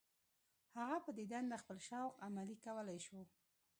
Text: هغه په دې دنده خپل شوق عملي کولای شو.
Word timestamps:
هغه 0.77 0.97
په 1.05 1.11
دې 1.17 1.25
دنده 1.31 1.55
خپل 1.63 1.77
شوق 1.87 2.13
عملي 2.25 2.55
کولای 2.65 2.99
شو. 3.05 3.19